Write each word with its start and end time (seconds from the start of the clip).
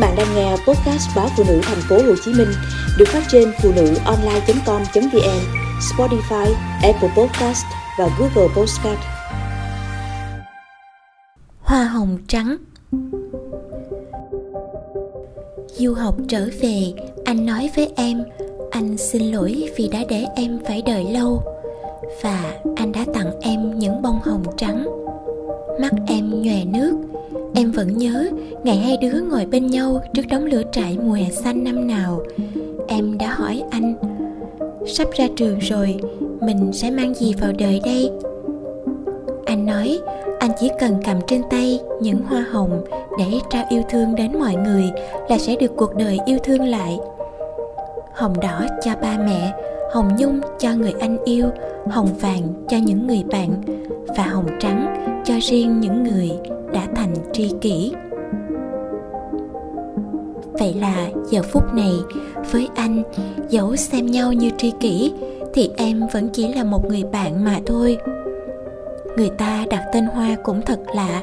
bạn 0.00 0.14
đang 0.16 0.34
nghe 0.34 0.50
podcast 0.50 1.16
báo 1.16 1.28
phụ 1.36 1.44
nữ 1.48 1.60
thành 1.62 1.80
phố 1.88 1.96
Hồ 1.96 2.14
Chí 2.24 2.32
Minh 2.32 2.48
được 2.98 3.08
phát 3.08 3.22
trên 3.28 3.52
phụ 3.62 3.72
nữ 3.76 3.94
online.com.vn, 4.04 5.40
Spotify, 5.80 6.54
Apple 6.82 7.10
Podcast 7.16 7.64
và 7.98 8.08
Google 8.18 8.54
Podcast. 8.56 8.98
Hoa 11.60 11.84
hồng 11.84 12.18
trắng 12.28 12.56
Du 15.66 15.94
học 15.94 16.14
trở 16.28 16.48
về, 16.60 16.92
anh 17.24 17.46
nói 17.46 17.70
với 17.76 17.92
em, 17.96 18.24
anh 18.70 18.96
xin 18.96 19.22
lỗi 19.22 19.70
vì 19.76 19.88
đã 19.88 19.98
để 20.08 20.24
em 20.36 20.58
phải 20.66 20.82
đợi 20.82 21.04
lâu 21.04 21.42
và 22.22 22.54
anh 22.76 22.92
đã 22.92 23.04
tặng 23.14 23.40
em 23.40 23.78
những 23.78 24.02
bông 24.02 24.20
hồng 24.24 24.44
trắng. 24.56 24.86
Mắt 25.80 25.92
em 26.06 26.42
nhòe 26.42 26.64
nước, 26.64 26.92
Em 27.54 27.70
vẫn 27.70 27.98
nhớ 27.98 28.30
ngày 28.64 28.76
hai 28.76 28.96
đứa 28.96 29.20
ngồi 29.20 29.46
bên 29.46 29.66
nhau 29.66 30.00
trước 30.14 30.22
đống 30.30 30.44
lửa 30.44 30.62
trại 30.72 30.98
mùa 31.02 31.12
hè 31.12 31.30
xanh 31.30 31.64
năm 31.64 31.86
nào 31.86 32.22
Em 32.88 33.18
đã 33.18 33.26
hỏi 33.26 33.62
anh 33.70 33.94
Sắp 34.86 35.08
ra 35.12 35.26
trường 35.36 35.58
rồi, 35.58 35.96
mình 36.40 36.72
sẽ 36.72 36.90
mang 36.90 37.14
gì 37.14 37.34
vào 37.40 37.52
đời 37.58 37.80
đây? 37.84 38.10
Anh 39.46 39.66
nói 39.66 40.00
anh 40.40 40.50
chỉ 40.60 40.70
cần 40.80 40.96
cầm 41.04 41.16
trên 41.26 41.42
tay 41.50 41.80
những 42.00 42.18
hoa 42.26 42.44
hồng 42.50 42.84
để 43.18 43.40
trao 43.50 43.64
yêu 43.68 43.82
thương 43.88 44.14
đến 44.14 44.38
mọi 44.38 44.54
người 44.54 44.90
là 45.28 45.38
sẽ 45.38 45.56
được 45.56 45.70
cuộc 45.76 45.96
đời 45.96 46.18
yêu 46.26 46.38
thương 46.44 46.64
lại. 46.64 46.98
Hồng 48.14 48.34
đỏ 48.42 48.66
cho 48.84 48.90
ba 49.02 49.18
mẹ, 49.18 49.52
hồng 49.92 50.08
nhung 50.18 50.40
cho 50.58 50.74
người 50.74 50.94
anh 51.00 51.24
yêu, 51.24 51.46
hồng 51.90 52.08
vàng 52.20 52.42
cho 52.68 52.76
những 52.76 53.06
người 53.06 53.24
bạn 53.32 53.50
và 54.16 54.24
hồng 54.24 54.46
trắng 54.60 55.06
cho 55.24 55.34
riêng 55.40 55.80
những 55.80 56.04
người 56.04 56.30
tri 57.40 57.54
kỷ. 57.60 57.92
Vậy 60.52 60.74
là 60.74 61.08
giờ 61.30 61.42
phút 61.42 61.74
này, 61.74 61.92
với 62.52 62.68
anh, 62.74 63.02
dẫu 63.48 63.76
xem 63.76 64.06
nhau 64.06 64.32
như 64.32 64.50
tri 64.58 64.72
kỷ, 64.80 65.12
thì 65.54 65.70
em 65.76 66.02
vẫn 66.12 66.28
chỉ 66.28 66.54
là 66.54 66.64
một 66.64 66.88
người 66.88 67.04
bạn 67.12 67.44
mà 67.44 67.56
thôi. 67.66 67.98
Người 69.16 69.30
ta 69.38 69.64
đặt 69.70 69.84
tên 69.92 70.04
hoa 70.04 70.36
cũng 70.42 70.62
thật 70.62 70.80
lạ, 70.94 71.22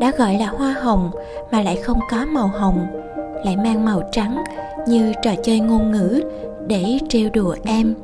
đã 0.00 0.12
gọi 0.18 0.34
là 0.34 0.46
hoa 0.46 0.72
hồng 0.72 1.10
mà 1.52 1.62
lại 1.62 1.76
không 1.76 1.98
có 2.10 2.26
màu 2.26 2.46
hồng, 2.46 2.86
lại 3.44 3.56
mang 3.56 3.84
màu 3.84 4.02
trắng 4.12 4.44
như 4.86 5.12
trò 5.22 5.30
chơi 5.42 5.60
ngôn 5.60 5.92
ngữ 5.92 6.22
để 6.66 6.98
trêu 7.08 7.30
đùa 7.34 7.56
em. 7.64 7.94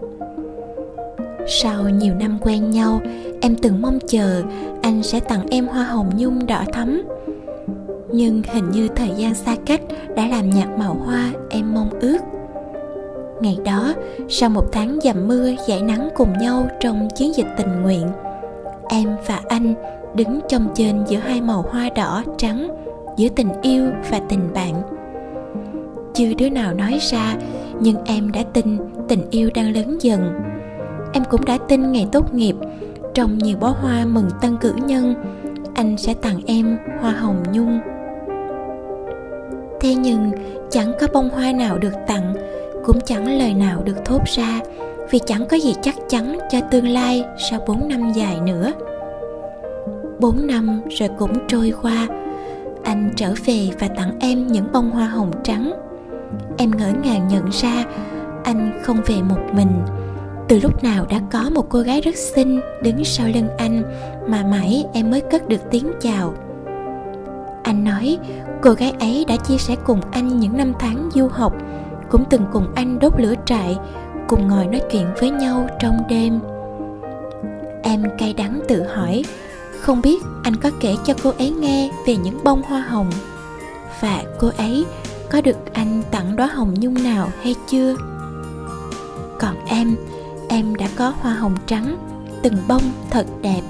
Sau 1.47 1.89
nhiều 1.89 2.15
năm 2.15 2.39
quen 2.41 2.71
nhau, 2.71 3.01
em 3.41 3.57
từng 3.57 3.83
mong 3.83 3.99
chờ 4.09 4.43
anh 4.83 5.03
sẽ 5.03 5.21
tặng 5.21 5.47
em 5.51 5.67
hoa 5.67 5.85
hồng 5.85 6.11
nhung 6.17 6.47
đỏ 6.47 6.63
thắm 6.73 7.03
nhưng 8.13 8.43
hình 8.53 8.71
như 8.71 8.89
thời 8.89 9.11
gian 9.17 9.35
xa 9.35 9.57
cách 9.67 9.81
đã 10.17 10.27
làm 10.27 10.51
nhạt 10.51 10.69
màu 10.79 10.95
hoa 10.95 11.33
em 11.51 11.75
mong 11.75 11.91
ước. 12.01 12.19
Ngày 13.41 13.59
đó, 13.65 13.95
sau 14.29 14.51
một 14.51 14.65
tháng 14.73 14.99
dầm 15.03 15.29
mưa, 15.29 15.51
giải 15.69 15.83
nắng 15.83 16.09
cùng 16.17 16.33
nhau 16.41 16.69
trong 16.81 17.09
chiến 17.17 17.33
dịch 17.37 17.47
tình 17.57 17.83
nguyện, 17.83 18.07
em 18.89 19.17
và 19.27 19.41
anh 19.49 19.75
đứng 20.15 20.41
trong 20.49 20.69
trên 20.75 21.05
giữa 21.09 21.19
hai 21.19 21.41
màu 21.41 21.63
hoa 21.71 21.89
đỏ 21.97 22.25
trắng, 22.39 22.69
giữa 23.17 23.29
tình 23.29 23.49
yêu 23.63 23.87
và 24.11 24.21
tình 24.29 24.53
bạn. 24.55 24.83
Chưa 26.15 26.35
đứa 26.35 26.49
nào 26.49 26.75
nói 26.75 26.99
ra, 27.01 27.37
nhưng 27.81 27.97
em 28.05 28.33
đã 28.33 28.43
tin 28.53 28.79
tình 29.09 29.31
yêu 29.31 29.51
đang 29.55 29.75
lớn 29.75 29.99
dần. 30.01 30.41
Em 31.13 31.23
cũng 31.31 31.45
đã 31.45 31.59
tin 31.69 31.93
ngày 31.93 32.09
tốt 32.13 32.35
nghiệp, 32.35 32.57
trong 33.15 33.39
nhiều 33.39 33.57
bó 33.61 33.69
hoa 33.69 34.05
mừng 34.05 34.29
tân 34.41 34.57
cử 34.57 34.73
nhân, 34.87 35.15
anh 35.75 35.97
sẽ 35.97 36.15
tặng 36.15 36.41
em 36.47 36.79
hoa 37.01 37.13
hồng 37.13 37.43
nhung 37.53 37.81
thế 39.81 39.95
nhưng, 39.95 40.31
chẳng 40.71 40.93
có 41.01 41.07
bông 41.13 41.29
hoa 41.29 41.53
nào 41.53 41.79
được 41.79 41.95
tặng, 42.07 42.35
cũng 42.85 43.01
chẳng 43.01 43.39
lời 43.39 43.55
nào 43.55 43.83
được 43.85 44.05
thốt 44.05 44.21
ra, 44.27 44.61
vì 45.11 45.19
chẳng 45.27 45.47
có 45.47 45.57
gì 45.57 45.75
chắc 45.83 45.95
chắn 46.09 46.39
cho 46.51 46.61
tương 46.71 46.89
lai 46.89 47.25
sau 47.51 47.61
4 47.67 47.89
năm 47.89 48.13
dài 48.13 48.41
nữa. 48.41 48.73
4 50.19 50.47
năm 50.47 50.81
rồi 50.91 51.09
cũng 51.19 51.33
trôi 51.49 51.73
qua, 51.83 52.09
anh 52.85 53.11
trở 53.17 53.35
về 53.45 53.69
và 53.79 53.89
tặng 53.89 54.17
em 54.21 54.47
những 54.47 54.73
bông 54.73 54.91
hoa 54.91 55.07
hồng 55.07 55.33
trắng. 55.45 55.73
Em 56.57 56.71
ngỡ 56.71 56.93
ngàng 57.05 57.29
nhận 57.29 57.49
ra, 57.53 57.85
anh 58.45 58.81
không 58.83 58.97
về 59.07 59.23
một 59.23 59.41
mình. 59.53 59.73
Từ 60.49 60.59
lúc 60.63 60.85
nào 60.85 61.07
đã 61.11 61.21
có 61.33 61.51
một 61.55 61.67
cô 61.69 61.81
gái 61.81 62.01
rất 62.01 62.17
xinh 62.17 62.61
đứng 62.83 63.05
sau 63.05 63.27
lưng 63.35 63.49
anh 63.59 63.83
mà 64.27 64.45
mãi 64.51 64.85
em 64.93 65.11
mới 65.11 65.21
cất 65.21 65.49
được 65.49 65.61
tiếng 65.71 65.93
chào 66.01 66.35
anh 67.63 67.85
nói, 67.85 68.19
cô 68.63 68.71
gái 68.71 68.93
ấy 69.01 69.25
đã 69.29 69.37
chia 69.37 69.59
sẻ 69.59 69.77
cùng 69.87 70.01
anh 70.11 70.41
những 70.41 70.57
năm 70.57 70.73
tháng 70.79 71.11
du 71.15 71.29
học, 71.29 71.53
cũng 72.11 72.25
từng 72.31 72.47
cùng 72.53 72.67
anh 72.75 72.99
đốt 72.99 73.13
lửa 73.19 73.35
trại, 73.45 73.77
cùng 74.29 74.49
ngồi 74.49 74.67
nói 74.67 74.81
chuyện 74.91 75.07
với 75.21 75.31
nhau 75.31 75.69
trong 75.81 75.99
đêm. 76.09 76.41
Em 77.83 78.03
cay 78.19 78.35
đắng 78.35 78.61
tự 78.69 78.83
hỏi, 78.83 79.25
không 79.81 80.03
biết 80.03 80.23
anh 80.43 80.57
có 80.57 80.71
kể 80.81 80.97
cho 81.05 81.15
cô 81.23 81.33
ấy 81.39 81.51
nghe 81.51 81.91
về 82.07 82.17
những 82.17 82.45
bông 82.45 82.63
hoa 82.63 82.81
hồng? 82.81 83.11
Và 84.01 84.23
cô 84.39 84.51
ấy 84.57 84.85
có 85.31 85.41
được 85.41 85.57
anh 85.73 86.03
tặng 86.11 86.37
đóa 86.37 86.47
hồng 86.47 86.75
nhung 86.81 87.03
nào 87.03 87.29
hay 87.43 87.55
chưa? 87.69 87.97
Còn 89.39 89.55
em 89.67 89.97
em 90.49 90.75
đã 90.75 90.89
có 90.97 91.13
hoa 91.21 91.35
hồng 91.35 91.57
trắng, 91.67 91.97
từng 92.43 92.55
bông 92.69 92.83
thật 93.11 93.27
đẹp 93.43 93.61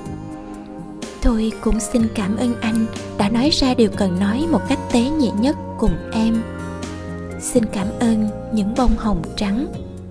tôi 1.22 1.52
cũng 1.60 1.80
xin 1.80 2.02
cảm 2.14 2.36
ơn 2.36 2.54
anh 2.60 2.86
đã 3.18 3.28
nói 3.28 3.50
ra 3.52 3.74
điều 3.74 3.90
cần 3.96 4.20
nói 4.20 4.46
một 4.50 4.60
cách 4.68 4.78
tế 4.92 5.00
nhị 5.00 5.30
nhất 5.40 5.56
cùng 5.78 5.96
em. 6.12 6.42
Xin 7.40 7.64
cảm 7.72 7.86
ơn 8.00 8.28
những 8.52 8.74
bông 8.76 8.96
hồng 8.96 9.22
trắng. 9.36 9.66